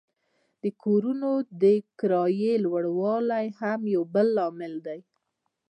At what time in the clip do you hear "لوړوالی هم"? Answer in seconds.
2.65-3.79